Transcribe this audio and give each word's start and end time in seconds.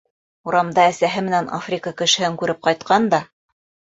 Урамда 0.51 0.85
әсәһе 0.91 1.21
менән 1.27 1.51
Африка 1.57 1.93
кешеһен 2.01 2.39
күреп 2.43 2.63
ҡайтҡан 2.69 3.09
да: 3.15 3.23